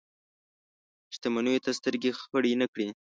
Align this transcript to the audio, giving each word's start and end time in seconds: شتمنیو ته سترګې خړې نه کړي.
شتمنیو 1.15 1.63
ته 1.65 1.71
سترګې 1.79 2.11
خړې 2.21 2.53
نه 2.61 2.67
کړي. 2.73 2.87